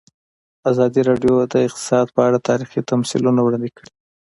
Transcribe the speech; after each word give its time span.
ازادي 0.71 1.01
راډیو 1.09 1.33
د 1.51 1.55
اقتصاد 1.67 2.07
په 2.15 2.21
اړه 2.27 2.45
تاریخي 2.49 2.81
تمثیلونه 2.91 3.39
وړاندې 3.43 3.69
کړي. 3.77 3.91